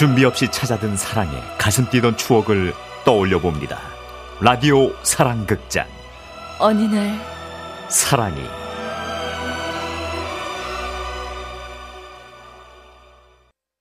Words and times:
준비 0.00 0.24
없이 0.24 0.48
찾아든 0.50 0.96
사랑에 0.96 1.30
가슴 1.58 1.84
뛰던 1.90 2.16
추억을 2.16 2.72
떠올려 3.04 3.38
봅니다. 3.38 3.78
라디오 4.40 4.94
사랑극장. 5.02 5.86
어느 6.58 6.84
날 6.84 7.20
사랑이 7.90 8.40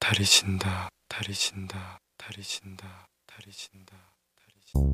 달이 0.01 0.25
진다 0.25 0.89
달이 1.07 1.33
진다 1.33 1.99
달이 2.17 2.43
진다 2.43 3.07
달이 3.25 3.53
진다 3.53 3.95
달이 4.35 4.53
진다 4.65 4.91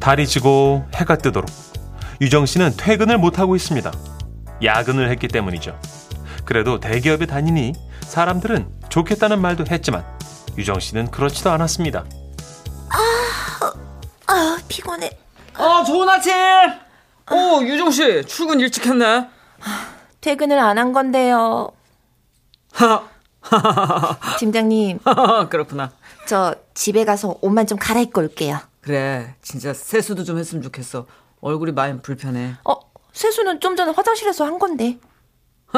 달이 0.00 0.26
지고 0.26 0.86
해가 0.94 1.16
뜨도록 1.16 1.48
유정 2.20 2.44
씨는 2.44 2.76
퇴근을 2.76 3.16
못 3.16 3.38
하고 3.38 3.56
있습니다. 3.56 3.90
야근을 4.62 5.08
했기 5.08 5.28
때문이죠. 5.28 5.80
그래도 6.44 6.78
대기업에 6.78 7.24
다니니 7.24 7.72
사람들은 8.02 8.79
좋겠다는 8.90 9.40
말도 9.40 9.64
했지만 9.70 10.04
유정 10.58 10.78
씨는 10.80 11.10
그렇지도 11.10 11.50
않았습니다. 11.50 12.04
아 14.26 14.56
피곤해 14.68 15.10
어, 15.56 15.82
좋은 15.84 16.08
아침! 16.08 16.32
어, 17.30 17.60
유정 17.62 17.90
씨, 17.90 18.24
출근 18.26 18.60
일찍 18.60 18.86
했네. 18.86 19.28
퇴근을 20.20 20.58
안 20.58 20.78
한 20.78 20.92
건데요 20.92 21.70
하, 22.72 23.02
팀장님 24.38 24.98
그렇구나. 25.50 25.90
저 26.26 26.54
집에 26.74 27.04
가서 27.04 27.36
옷만 27.40 27.66
좀 27.66 27.78
갈아입고 27.78 28.20
올게요 28.20 28.58
그래, 28.80 29.34
진짜 29.42 29.72
세수도 29.74 30.24
좀 30.24 30.38
했으면 30.38 30.62
좋겠어. 30.62 31.06
얼굴이 31.40 31.72
많이 31.72 32.00
불편해. 32.00 32.54
어 32.64 32.74
세수는 33.12 33.60
좀 33.60 33.76
전에 33.76 33.92
화장실에서 33.92 34.44
한 34.44 34.58
건데 34.58 34.98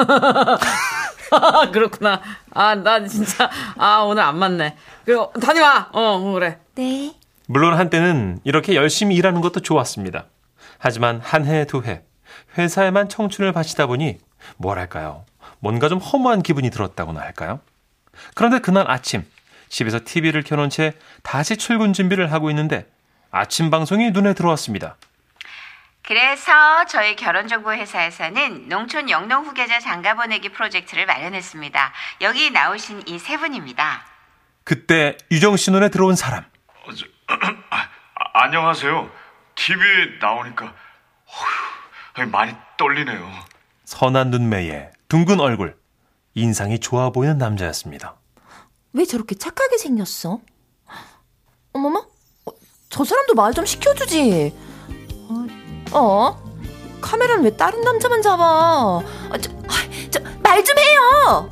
그렇구나. 1.72 2.20
아, 2.52 2.75
나 2.75 3.06
진짜, 3.06 3.50
아, 3.77 4.00
오늘 4.00 4.22
안 4.22 4.38
맞네. 4.38 4.77
그래, 5.05 5.16
다녀와. 5.41 5.91
어, 5.92 6.00
어, 6.00 6.33
그래. 6.33 6.58
네 6.74 7.14
물론 7.47 7.74
한때는 7.74 8.41
이렇게 8.44 8.74
열심히 8.74 9.16
일하는 9.16 9.41
것도 9.41 9.61
좋았습니다. 9.61 10.27
하지만 10.78 11.20
한 11.22 11.44
해, 11.44 11.64
두 11.66 11.83
해, 11.84 12.02
회사에만 12.56 13.08
청춘을 13.08 13.52
바치다 13.52 13.86
보니 13.86 14.19
뭐랄까요. 14.56 15.24
뭔가 15.58 15.89
좀 15.89 15.98
허무한 15.98 16.42
기분이 16.42 16.70
들었다고나 16.70 17.20
할까요? 17.20 17.61
그런데 18.34 18.58
그날 18.58 18.91
아침, 18.91 19.24
집에서 19.69 20.00
TV를 20.05 20.42
켜놓은 20.42 20.70
채 20.70 20.94
다시 21.22 21.56
출근 21.56 21.92
준비를 21.92 22.33
하고 22.33 22.50
있는데 22.50 22.86
아침 23.30 23.70
방송이 23.70 24.11
눈에 24.11 24.34
들어왔습니다. 24.34 24.96
그래서 26.05 26.84
저희 26.89 27.14
결혼정보회사에서는 27.17 28.69
농촌 28.69 29.08
영농 29.08 29.45
후계자 29.47 29.78
장가 29.78 30.14
보내기 30.14 30.48
프로젝트를 30.50 31.06
마련했습니다. 31.06 31.92
여기 32.22 32.50
나오신 32.50 33.05
이 33.06 33.19
세 33.19 33.36
분입니다. 33.36 34.05
그때 34.64 35.17
유정 35.30 35.56
씨 35.56 35.70
눈에 35.70 35.89
들어온 35.91 36.17
사람. 36.17 36.45
어, 36.86 36.92
저, 36.92 37.06
아, 37.70 37.89
안녕하세요. 38.34 39.11
TV에 39.55 40.19
나오니까 40.20 40.75
어휴, 42.17 42.27
많이 42.27 42.55
떨리네요. 42.77 43.30
선한 43.84 44.30
눈매에 44.30 44.91
둥근 45.08 45.41
얼굴, 45.41 45.77
인상이 46.34 46.78
좋아 46.80 47.11
보이는 47.11 47.39
남자였습니다. 47.39 48.17
왜 48.92 49.05
저렇게 49.05 49.34
착하게 49.36 49.78
생겼어? 49.78 50.41
어머머 51.73 52.00
어, 52.47 52.50
저 52.89 53.05
사람도 53.05 53.34
말 53.34 53.53
좀 53.55 53.64
시켜주지 53.67 54.55
어, 55.93 55.98
어? 56.01 56.43
카메라는 57.01 57.45
왜 57.45 57.51
다른 57.57 57.81
남자만 57.83 58.23
잡아 58.23 58.45
아, 58.45 59.03
저말 60.11 60.64
좀 60.64 60.77
해요 60.79 61.51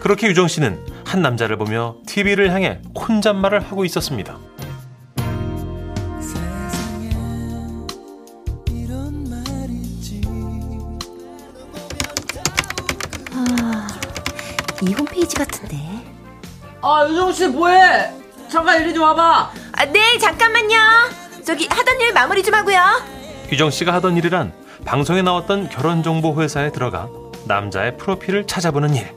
그렇게 0.00 0.28
유정 0.28 0.48
씨는 0.48 0.84
한 1.04 1.22
남자를 1.22 1.56
보며 1.58 1.96
TV를 2.06 2.52
향해 2.52 2.80
혼잣말을 2.96 3.60
하고 3.60 3.84
있었습니다. 3.84 4.38
이 14.82 14.92
홈페이지 14.94 15.36
같은데 15.36 15.76
아, 16.80 17.06
유정 17.08 17.32
씨, 17.32 17.46
뭐해? 17.46 18.10
잠깐 18.48 18.82
이리 18.82 18.92
좀 18.92 19.04
와봐. 19.04 19.52
아, 19.72 19.84
네 19.86 20.18
잠깐만요 20.18 20.76
저기 21.44 21.68
하던 21.68 22.00
일 22.00 22.12
마무리 22.12 22.42
좀 22.42 22.54
하고요 22.54 22.78
유정 23.52 23.70
씨가 23.70 23.92
하던 23.92 24.16
일이란 24.16 24.50
방송에 24.86 25.20
나왔던 25.20 25.68
결혼정보 25.68 26.40
회사에 26.40 26.72
들어가 26.72 27.10
남자의 27.46 27.98
프로필을 27.98 28.46
찾아보는 28.46 28.94
일. 28.94 29.14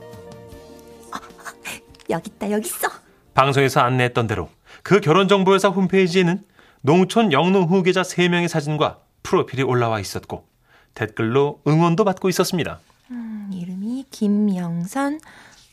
여기 2.10 2.30
있다 2.30 2.50
여기 2.50 2.66
있어 2.68 2.86
방송에서 3.32 3.80
안내했던 3.80 4.26
대로 4.26 4.50
그 4.82 5.00
결혼정보회사 5.00 5.68
홈페이지에는 5.70 6.42
농촌 6.82 7.32
영농 7.32 7.64
후계자 7.64 8.02
3명의 8.02 8.46
사진과 8.46 8.98
프로필이 9.22 9.62
올라와 9.62 10.00
있었고 10.00 10.46
댓글로 10.92 11.62
응원도 11.66 12.04
받고 12.04 12.28
있었습니다. 12.28 12.78
음, 13.10 13.50
이름이 13.54 14.04
김영선 14.10 15.18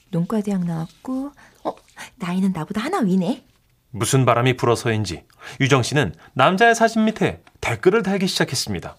농과대학 0.10 0.64
나왔고 0.64 1.34
어 1.66 1.76
나이는 2.16 2.54
나보다 2.54 2.80
하나 2.80 3.00
위네 3.00 3.44
무슨 3.92 4.26
바람이 4.26 4.56
불어서인지 4.56 5.26
유정 5.60 5.84
씨는 5.84 6.16
남자의 6.34 6.76
사진 6.76 7.04
밑에 7.04 7.42
댓글을 7.64 8.04
달기 8.04 8.28
시작했습니다. 8.28 8.96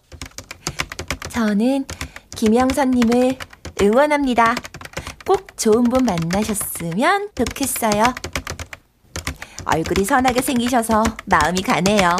저는 1.28 1.84
김영선님을 2.36 3.36
응원합니다. 3.82 4.54
꼭 5.26 5.56
좋은 5.56 5.84
분 5.84 6.04
만나셨으면 6.04 7.30
좋겠어요. 7.34 8.02
얼굴이 9.66 10.04
선하게 10.04 10.42
생기셔서 10.42 11.02
마음이 11.26 11.62
가네요. 11.62 12.16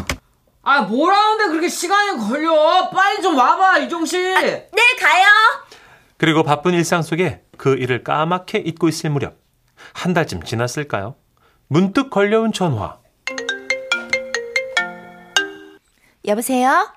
아, 0.62 0.82
뭐라는데 0.82 1.48
그렇게 1.48 1.68
시간이 1.68 2.18
걸려? 2.18 2.90
빨리 2.90 3.22
좀 3.22 3.36
와봐, 3.36 3.82
유정씨. 3.82 4.16
네, 4.18 4.68
가요. 5.00 5.24
그리고 6.16 6.42
바쁜 6.42 6.72
일상 6.74 7.02
속에 7.02 7.42
그 7.58 7.74
일을 7.74 8.02
까맣게 8.02 8.58
잊고 8.58 8.88
있을 8.88 9.10
무렵 9.10 9.36
한 9.92 10.14
달쯤 10.14 10.42
지났을까요? 10.42 11.16
문득 11.68 12.08
걸려온 12.10 12.52
전화. 12.52 12.98
여보세요? 16.26 16.92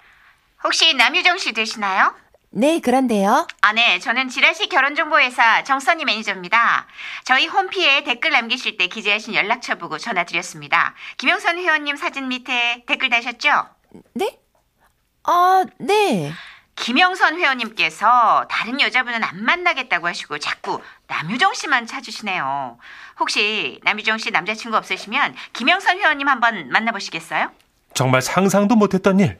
혹시 0.63 0.93
남유정 0.93 1.37
씨 1.37 1.53
되시나요? 1.53 2.15
네, 2.49 2.79
그런데요. 2.79 3.45
아, 3.61 3.73
네. 3.73 3.99
저는 3.99 4.29
지라시 4.29 4.69
결혼정보회사 4.69 5.63
정선희 5.63 6.05
매니저입니다. 6.05 6.87
저희 7.25 7.45
홈피에 7.45 8.03
댓글 8.03 8.31
남기실 8.31 8.77
때 8.77 8.87
기재하신 8.87 9.35
연락처 9.35 9.75
보고 9.75 9.97
전화드렸습니다. 9.97 10.95
김영선 11.17 11.57
회원님 11.57 11.97
사진 11.97 12.29
밑에 12.29 12.83
댓글 12.87 13.09
다셨죠? 13.09 13.67
네? 14.13 14.39
아, 15.23 15.65
네. 15.77 16.31
김영선 16.75 17.37
회원님께서 17.37 18.47
다른 18.49 18.79
여자분은 18.79 19.23
안 19.23 19.43
만나겠다고 19.43 20.07
하시고 20.07 20.37
자꾸 20.39 20.81
남유정 21.07 21.53
씨만 21.53 21.85
찾으시네요. 21.85 22.79
혹시 23.19 23.79
남유정 23.83 24.19
씨 24.19 24.31
남자친구 24.31 24.77
없으시면 24.77 25.35
김영선 25.53 25.97
회원님 25.97 26.27
한번 26.27 26.69
만나보시겠어요? 26.69 27.51
정말 27.97 28.21
상상도 28.21 28.75
못했던 28.75 29.19
일. 29.19 29.39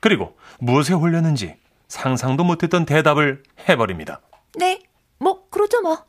그리고 0.00 0.38
무엇에 0.60 0.94
홀렸는지 0.94 1.56
상상도 1.88 2.42
못했던 2.42 2.86
대답을 2.86 3.42
해버립니다. 3.68 4.22
네. 4.56 4.80
뭐, 5.18 5.46
그러죠, 5.50 5.82
뭐. 5.82 6.02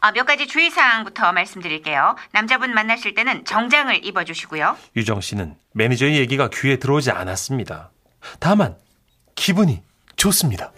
아, 0.00 0.12
몇 0.12 0.26
가지 0.26 0.46
주의사항부터 0.46 1.32
말씀드릴게요. 1.32 2.14
남자분 2.32 2.74
만나실 2.74 3.14
때는 3.14 3.46
정장을 3.46 4.04
입어주시고요. 4.04 4.76
유정 4.96 5.22
씨는 5.22 5.56
매니저의 5.72 6.18
얘기가 6.18 6.50
귀에 6.52 6.76
들어오지 6.76 7.10
않았습니다. 7.10 7.90
다만 8.38 8.76
기분이 9.34 9.82
좋습니다. 10.16 10.72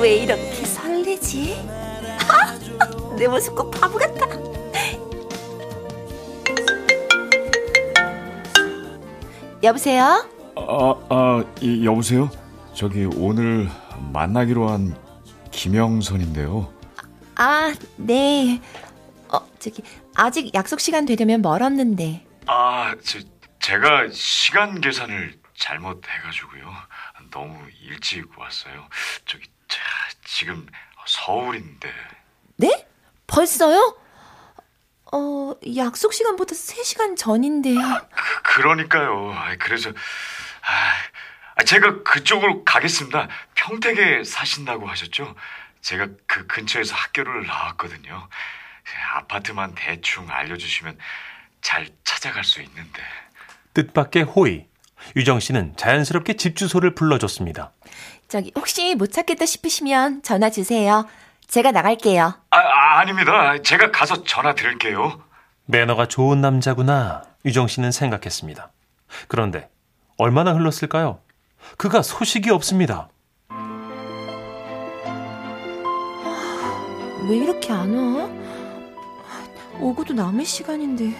왜 0.00 0.14
이렇게? 0.16 0.55
내 3.16 3.26
모습 3.28 3.54
꼭 3.54 3.70
바보 3.70 3.98
같다. 3.98 4.26
여보세요? 9.62 10.28
아, 10.56 10.94
아, 11.08 11.44
이, 11.60 11.84
여보세요? 11.84 12.30
저기 12.74 13.04
오늘 13.04 13.68
만나기로 14.12 14.68
한 14.68 14.96
김영선인데요. 15.50 16.72
아, 17.36 17.74
네. 17.96 18.60
어, 19.28 19.38
저기 19.58 19.82
아직 20.14 20.54
약속 20.54 20.80
시간 20.80 21.04
되려면 21.06 21.42
멀었는데. 21.42 22.24
아, 22.46 22.94
저, 23.02 23.18
제가 23.60 24.08
시간 24.12 24.80
계산을 24.80 25.34
잘못해가지고요. 25.56 26.70
너무 27.30 27.58
일찍 27.82 28.26
왔어요. 28.38 28.86
저기 29.24 29.44
자, 29.68 29.80
지금 30.24 30.66
서울인데. 31.06 31.90
네? 32.56 32.85
벌써요? 33.36 33.94
어, 35.12 35.54
약속 35.76 36.14
시간보다 36.14 36.54
3시간 36.54 37.18
전인데요. 37.18 37.78
그, 38.10 38.42
그러니까요. 38.54 39.30
아, 39.36 39.54
그래서 39.58 39.90
아, 39.90 41.62
제가 41.64 42.02
그쪽으로 42.02 42.64
가겠습니다. 42.64 43.28
평택에 43.54 44.24
사신다고 44.24 44.86
하셨죠? 44.86 45.34
제가 45.82 46.08
그 46.26 46.46
근처에서 46.46 46.94
학교를 46.94 47.46
나왔거든요. 47.46 48.26
아파트만 49.16 49.74
대충 49.76 50.30
알려주시면 50.30 50.98
잘 51.60 51.88
찾아갈 52.04 52.42
수 52.42 52.62
있는데. 52.62 53.02
뜻밖의 53.74 54.22
호의. 54.22 54.66
유정 55.14 55.40
씨는 55.40 55.76
자연스럽게 55.76 56.36
집 56.36 56.56
주소를 56.56 56.94
불러줬습니다. 56.94 57.72
저기 58.28 58.50
혹시 58.56 58.94
못 58.94 59.12
찾겠다 59.12 59.44
싶으시면 59.44 60.22
전화 60.22 60.48
주세요. 60.48 61.06
제가 61.48 61.70
나갈게요. 61.70 62.34
아, 62.50 62.58
아 62.96 63.00
아닙니다. 63.00 63.60
제가 63.62 63.90
가서 63.90 64.24
전화 64.24 64.54
드릴게요. 64.54 65.20
매너가 65.66 66.06
좋은 66.06 66.40
남자구나. 66.40 67.24
유정 67.44 67.68
씨는 67.68 67.92
생각했습니다. 67.92 68.70
그런데 69.28 69.68
얼마나 70.16 70.54
흘렀을까요? 70.54 71.20
그가 71.76 72.00
소식이 72.00 72.48
없습니다. 72.48 73.10
왜 77.28 77.36
이렇게 77.36 77.70
안 77.70 77.94
와? 77.94 78.30
오고도 79.78 80.14
남의 80.14 80.46
시간인데. 80.46 81.14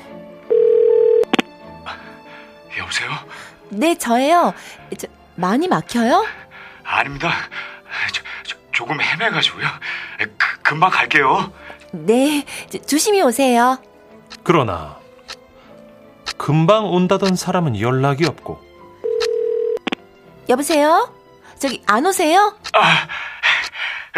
여보세요? 2.78 3.10
네, 3.68 3.94
저예요. 3.98 4.54
저, 4.96 5.08
많이 5.34 5.68
막혀요? 5.68 6.24
아닙니다. 6.84 7.32
저, 8.14 8.22
저, 8.44 8.56
조금 8.72 8.98
헤매가지고요. 8.98 9.66
그, 10.38 10.62
금방 10.62 10.90
갈게요. 10.90 11.52
네, 12.04 12.44
저, 12.70 12.78
조심히 12.78 13.22
오세요. 13.22 13.80
그러나 14.42 14.98
금방 16.36 16.86
온다던 16.86 17.36
사람은 17.36 17.80
연락이 17.80 18.26
없고 18.26 18.60
여보세요? 20.48 21.12
저기 21.58 21.82
안 21.86 22.04
오세요? 22.04 22.56
아, 22.74 23.08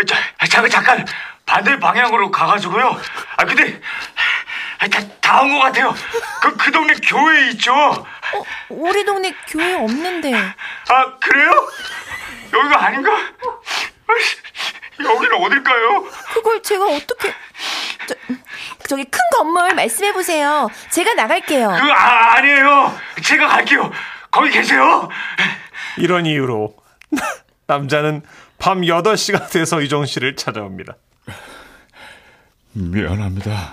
자, 0.06 0.16
잠깐 0.48 0.70
잠깐 0.70 1.06
반대 1.46 1.78
방향으로 1.78 2.30
가가지고요. 2.30 2.96
아 3.36 3.44
근데 3.44 3.80
다온것 5.20 5.62
같아요. 5.62 5.94
그, 6.42 6.56
그 6.56 6.72
동네 6.72 6.94
교회 7.06 7.50
있죠? 7.50 7.72
어, 7.74 8.06
우리 8.70 9.04
동네 9.04 9.34
교회 9.46 9.74
없는데. 9.74 10.34
아 10.34 11.18
그래요? 11.20 11.50
여기가 12.52 12.86
아닌가? 12.86 13.10
여기는 15.00 15.32
어딜까요? 15.44 16.04
그걸 16.34 16.62
제가 16.62 16.86
어떻게... 16.86 17.32
저, 18.08 18.14
저기 18.88 19.04
큰 19.04 19.20
건물 19.36 19.74
말씀해 19.74 20.12
보세요. 20.12 20.68
제가 20.90 21.14
나갈게요. 21.14 21.68
그 21.68 21.74
아, 21.92 22.36
아니에요. 22.36 22.92
제가 23.22 23.46
갈게요. 23.48 23.90
거기 24.30 24.50
계세요. 24.50 25.08
이런 25.98 26.26
이유로 26.26 26.74
남자는 27.66 28.22
밤 28.58 28.80
8시가 28.80 29.50
돼서 29.50 29.80
유정 29.82 30.06
씨를 30.06 30.36
찾아옵니다. 30.36 30.96
미안합니다. 32.72 33.72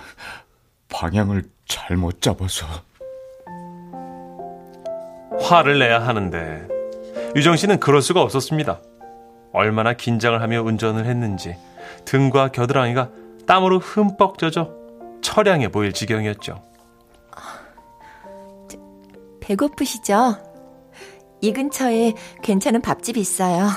방향을 0.88 1.44
잘못 1.66 2.20
잡아서. 2.22 2.66
화를 5.40 5.78
내야 5.78 6.06
하는데 6.06 6.66
유정 7.34 7.56
씨는 7.56 7.78
그럴 7.80 8.00
수가 8.02 8.22
없었습니다. 8.22 8.80
얼마나 9.52 9.92
긴장을 9.92 10.40
하며 10.40 10.62
운전을 10.62 11.06
했는지 11.06 11.56
등과 12.04 12.48
겨드랑이가 12.48 13.10
땀으로 13.46 13.78
흠뻑 13.78 14.38
젖어 14.38 14.72
처량해 15.22 15.68
보일 15.68 15.92
지경이었죠. 15.92 16.62
배고프시죠? 19.40 20.36
이 21.40 21.52
근처에 21.52 22.14
괜찮은 22.42 22.82
밥집 22.82 23.16
있어요. 23.16 23.68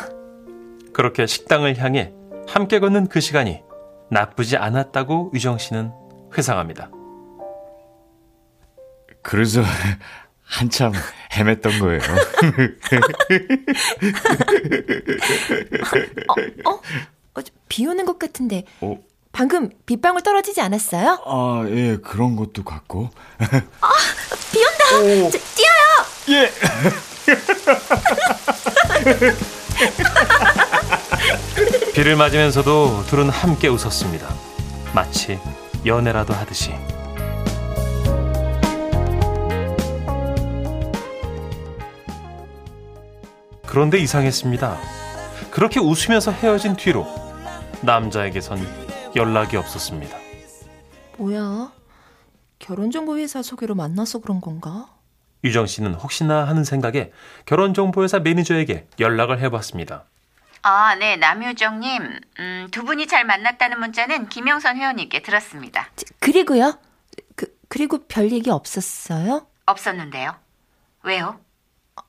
그렇게 0.93 1.27
식당을 1.27 1.77
향해 1.77 2.11
함께 2.47 2.79
걷는 2.79 3.07
그 3.07 3.19
시간이 3.19 3.61
나쁘지 4.09 4.57
않았다고 4.57 5.31
유정 5.35 5.59
씨는 5.59 5.91
회상합니다. 6.35 6.89
그래서 9.21 9.61
한참 10.41 10.91
헤맸던 11.31 11.79
거예요. 11.79 12.01
어? 16.65 16.71
어, 16.71 16.81
비 17.67 17.85
오는 17.85 18.05
것 18.05 18.17
같은데. 18.17 18.63
어? 18.81 18.97
방금 19.31 19.69
빗방울 19.85 20.21
떨어지지 20.21 20.59
않았어요? 20.61 21.19
아, 21.25 21.63
예, 21.69 21.97
그런 21.97 22.35
것도 22.35 22.63
같고. 22.63 23.09
비 24.51 24.59
온다! 24.59 25.29
저, 25.31 25.37
뛰어요! 25.55 26.05
예. 26.29 26.51
비를 31.93 32.15
맞으면서도 32.15 33.05
둘은 33.07 33.29
함께 33.29 33.67
웃었습니다. 33.67 34.27
마치 34.93 35.39
연애라도 35.85 36.33
하듯이. 36.33 36.73
그런데 43.65 43.99
이상했습니다. 43.99 44.77
그렇게 45.51 45.79
웃으면서 45.79 46.31
헤어진 46.31 46.75
뒤로 46.75 47.07
남자에게선 47.81 48.59
연락이 49.19 49.57
없었습니다. 49.57 50.17
뭐야? 51.17 51.73
결혼정보회사 52.59 53.41
소개로 53.43 53.75
만나서 53.75 54.19
그런 54.19 54.39
건가? 54.39 54.87
유정 55.43 55.67
씨는 55.67 55.93
혹시나 55.95 56.47
하는 56.47 56.63
생각에 56.63 57.11
결혼정보회사 57.45 58.19
매니저에게 58.19 58.87
연락을 58.97 59.41
해봤습니다. 59.41 60.05
아, 60.61 60.95
네, 60.95 61.17
남효정님. 61.17 62.19
음, 62.39 62.67
두 62.71 62.83
분이 62.85 63.07
잘 63.07 63.25
만났다는 63.25 63.79
문자는 63.79 64.29
김영선 64.29 64.77
회원님께 64.77 65.21
들었습니다. 65.21 65.89
저, 65.97 66.05
그리고요? 66.19 66.79
그, 67.35 67.53
그리고 67.67 68.05
별 68.07 68.31
얘기 68.31 68.49
없었어요? 68.49 69.45
없었는데요. 69.65 70.33
왜요? 71.03 71.39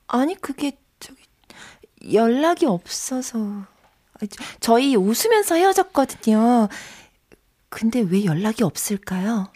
아니, 0.07 0.35
그게, 0.39 0.77
저기, 0.99 1.21
연락이 2.13 2.65
없어서. 2.65 3.37
아, 3.39 4.25
저- 4.29 4.43
저희 4.61 4.95
웃으면서 4.95 5.55
헤어졌거든요. 5.55 6.67
근데 7.71 8.01
왜 8.01 8.25
연락이 8.25 8.63
없을까요? 8.63 9.51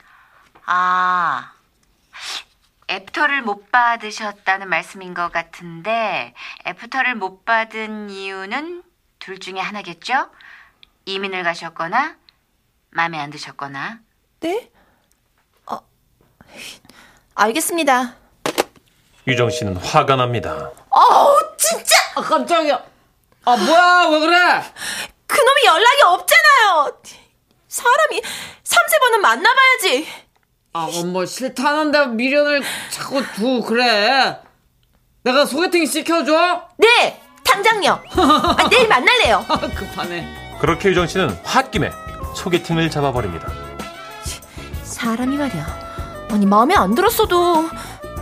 아, 0.66 1.52
애프터를 2.90 3.42
못 3.42 3.72
받으셨다는 3.72 4.70
말씀인 4.70 5.14
것 5.14 5.32
같은데, 5.32 6.34
애프터를 6.66 7.16
못 7.16 7.44
받은 7.44 8.10
이유는 8.10 8.84
둘 9.20 9.38
중에 9.40 9.60
하나겠죠? 9.60 10.30
이민을 11.04 11.44
가셨거나, 11.44 12.16
마음에 12.92 13.20
안 13.20 13.30
드셨거나. 13.32 14.00
네? 14.40 14.72
아, 15.66 15.82
알겠습니다. 17.36 18.16
유정 19.28 19.50
씨는 19.50 19.76
화가 19.76 20.16
납니다. 20.16 20.72
어우, 20.90 21.58
진짜! 21.58 21.98
아, 22.16 22.22
깜짝이야. 22.22 22.82
아, 23.44 23.58
뭐야, 23.58 24.08
왜 24.10 24.20
그래? 24.22 24.64
그놈이 25.28 25.66
연락이 25.66 26.02
없잖아요! 26.06 27.02
사람이 27.76 28.22
3, 28.64 28.84
세 28.88 29.00
번은 29.00 29.22
만나봐야지! 29.22 30.08
아, 30.72 30.88
뭐 31.08 31.26
싫다는데 31.26 32.08
미련을 32.08 32.64
자꾸 32.90 33.22
두 33.36 33.62
그래. 33.62 34.40
내가 35.24 35.46
소개팅 35.46 35.86
시켜줘? 35.86 36.70
네! 36.78 37.22
당장요! 37.44 38.02
아, 38.12 38.70
내일 38.70 38.88
만날래요! 38.88 39.46
아, 39.50 39.60
급하네. 39.76 40.58
그렇게 40.62 40.90
유정 40.90 41.08
씨는 41.08 41.38
홧김에 41.44 41.92
소개팅을 42.36 42.90
잡아버립니다. 42.90 43.52
사람이 44.84 45.36
말이야. 45.38 46.28
아니, 46.32 46.46
마음에 46.46 46.76
안 46.76 46.96
들었어도 46.96 47.70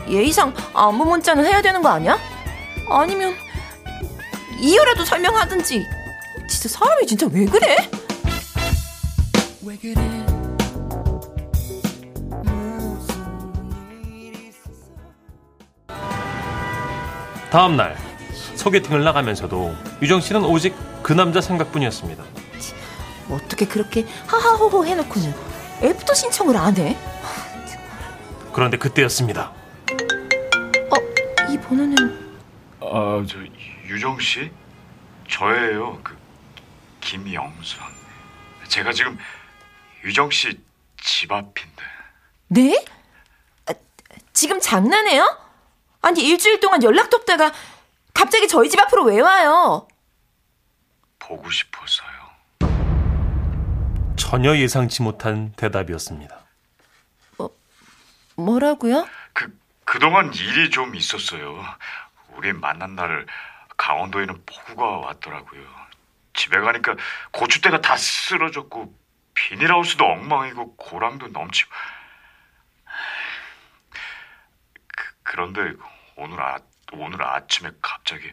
예의상 0.10 0.53
안부 0.74 1.05
문자는 1.05 1.45
해야 1.45 1.62
되는 1.62 1.81
거 1.83 1.89
아니야? 1.89 2.17
아니면 2.89 3.36
이유라도 4.60 5.05
설명하든지. 5.05 5.86
진짜 6.50 6.69
사람이 6.69 7.05
진짜 7.05 7.27
왜 7.31 7.45
그래? 7.45 7.77
다음 17.50 17.77
날 17.77 17.96
소개팅을 18.55 19.05
나가면서도 19.05 19.74
유정 20.01 20.20
씨는 20.20 20.43
오직 20.43 20.75
그 21.01 21.13
남자 21.13 21.39
생각뿐이었습니다. 21.39 22.24
뭐 23.27 23.38
어떻게 23.38 23.65
그렇게 23.65 24.05
하하호호 24.27 24.86
해놓고는 24.86 25.34
애프터 25.82 26.13
신청을 26.13 26.58
안 26.58 26.75
해? 26.75 26.98
그런데 28.51 28.77
그때였습니다. 28.77 29.53
어, 30.89 31.50
이 31.50 31.58
번호는 31.58 31.96
아, 32.82 33.25
저 33.29 33.38
유정 33.88 34.20
씨? 34.20 34.51
저예요. 35.29 36.00
그 36.03 36.17
김영선. 37.00 37.79
제가 38.67 38.91
지금 38.91 39.17
유정 40.03 40.29
씨 40.31 40.57
집 41.03 41.31
앞인데. 41.31 41.83
네? 42.48 42.86
아, 43.65 43.74
지금 44.31 44.60
장난해요? 44.62 45.38
아니 46.01 46.25
일주일 46.25 46.60
동안 46.62 46.81
연락도 46.81 47.17
없다가 47.17 47.51
갑자기 48.13 48.48
저희 48.48 48.69
집 48.69 48.79
앞으로 48.79 49.03
왜 49.05 49.19
와요? 49.19 49.88
보고 51.19 51.50
싶어서요. 51.50 52.10
전혀 54.15 54.55
예상치 54.55 55.01
못한 55.01 55.51
대답이었습니다. 55.57 56.39
뭐라고요? 58.36 59.07
그 59.33 59.55
그동안 59.86 60.33
일이 60.33 60.69
좀 60.69 60.95
있었어요. 60.95 61.63
우리 62.36 62.51
만난 62.53 62.95
날을 62.95 63.27
강원도에는 63.77 64.41
폭우가 64.45 65.07
왔더라고요. 65.07 65.62
집에 66.33 66.60
가니까 66.60 66.95
고추대가 67.31 67.81
다 67.81 67.95
쓰러졌고 67.95 68.93
비닐하우스도 69.33 70.05
엉망이고 70.05 70.75
고랑도 70.75 71.27
넘치고. 71.27 71.71
그, 74.87 75.13
그런데 75.23 75.73
오늘 76.15 76.41
아 76.41 76.59
오늘 76.91 77.23
아침에 77.23 77.71
갑자기 77.81 78.31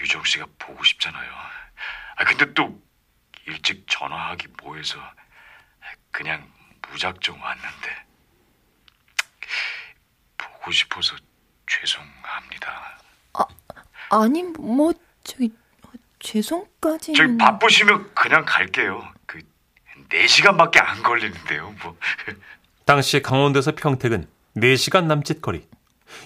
유정 0.00 0.24
씨가 0.24 0.46
보고 0.58 0.82
싶잖아요. 0.84 1.32
아 2.16 2.24
근데 2.24 2.52
또 2.54 2.82
일찍 3.46 3.86
전화하기 3.88 4.48
뭐해서 4.62 4.98
그냥 6.10 6.50
무작정 6.88 7.40
왔는데. 7.40 8.06
보고 10.36 10.70
싶어서 10.70 11.16
죄송합니다. 11.66 12.98
아니, 14.10 14.42
뭐, 14.42 14.92
저기, 15.24 15.52
죄송까지는. 16.20 17.16
저희 17.16 17.38
바쁘시면 17.38 18.14
그냥 18.14 18.44
갈게요. 18.44 19.12
그 20.08 20.16
4시간밖에 20.18 20.78
안 20.82 21.02
걸리는데요. 21.02 21.74
뭐. 21.82 21.96
당시 22.84 23.20
강원도에서 23.22 23.72
평택은 23.74 24.28
4시간 24.56 25.04
남짓 25.04 25.42
거리. 25.42 25.66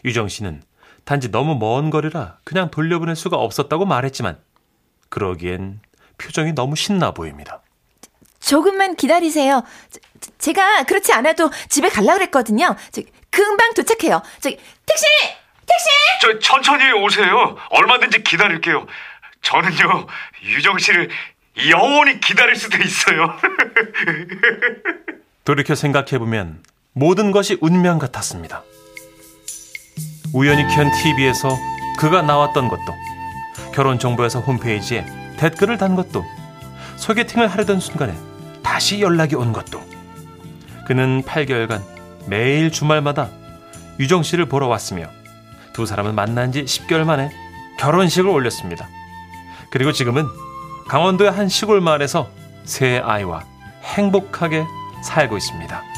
유정 0.05 0.29
씨는 0.29 0.63
단지 1.05 1.31
너무 1.31 1.57
먼 1.57 1.91
거리라 1.91 2.37
그냥 2.45 2.71
돌려보낼 2.71 3.17
수가 3.17 3.37
없었다고 3.39 3.87
말했지만 3.87 4.39
그러기엔 5.09 5.81
표정이 6.19 6.53
너무 6.53 6.77
신나 6.77 7.13
보입니다. 7.13 7.61
조금만 8.39 8.95
기다리세요. 8.97 9.65
저- 9.91 10.01
저- 10.21 10.31
제가 10.39 10.85
그렇지 10.85 11.13
않아도 11.13 11.51
집에 11.69 11.89
갈라 11.89 12.15
그랬거든요. 12.15 12.77
저, 12.91 13.03
금방 13.31 13.73
도착해요. 13.75 14.23
저기, 14.41 14.57
택시! 14.87 15.05
택시! 15.67 15.89
저 16.23 16.39
천천히 16.39 16.91
오세요. 16.93 17.57
얼마든지 17.71 18.23
기다릴게요. 18.23 18.87
저는요. 19.43 20.07
유정 20.43 20.79
씨를 20.79 21.11
영원히 21.69 22.21
기다릴 22.21 22.57
수도 22.57 22.79
있어요. 22.79 23.37
돌이켜 25.45 25.75
생각해보면 25.75 26.63
모든 26.93 27.33
것이 27.33 27.59
운명 27.61 27.99
같았습니다. 27.99 28.63
우연히 30.33 30.63
켠 30.75 30.91
TV에서 30.93 31.57
그가 31.99 32.23
나왔던 32.23 32.69
것도, 32.69 32.95
결혼정보회사 33.75 34.39
홈페이지에 34.39 35.05
댓글을 35.39 35.77
단 35.77 35.97
것도, 35.97 36.25
소개팅을 36.97 37.49
하려던 37.49 37.81
순간에 37.81 38.15
다시 38.63 39.01
연락이 39.01 39.35
온 39.35 39.53
것도. 39.53 39.83
그는 40.87 41.23
8개월간 41.23 41.83
매일 42.27 42.71
주말마다 42.71 43.31
유정 43.99 44.23
씨를 44.23 44.47
보러 44.47 44.67
왔으며 44.67 45.09
두 45.73 45.87
사람은 45.87 46.15
만난 46.15 46.53
지 46.53 46.65
10개월 46.65 47.05
만에 47.05 47.31
결혼식을 47.79 48.29
올렸습니다. 48.29 48.89
그리고 49.71 49.93
지금은 49.93 50.27
강원도의 50.91 51.31
한 51.31 51.49
시골 51.49 51.81
마을에서 51.81 52.29
세 52.65 52.99
아이와 52.99 53.45
행복하게 53.85 54.65
살고 55.05 55.37
있습니다. 55.37 55.90